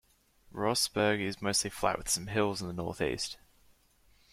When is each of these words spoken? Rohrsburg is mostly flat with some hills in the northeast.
Rohrsburg 0.51 1.19
is 1.21 1.43
mostly 1.43 1.69
flat 1.69 1.95
with 1.99 2.09
some 2.09 2.25
hills 2.25 2.59
in 2.59 2.65
the 2.67 2.73
northeast. 2.73 3.37